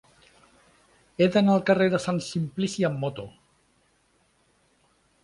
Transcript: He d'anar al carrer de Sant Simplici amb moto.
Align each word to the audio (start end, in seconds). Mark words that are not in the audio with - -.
He 1.17 1.27
d'anar 1.35 1.53
al 1.57 1.61
carrer 1.67 1.87
de 1.95 1.99
Sant 2.05 2.21
Simplici 2.29 2.87
amb 2.89 2.97
moto. 3.05 3.27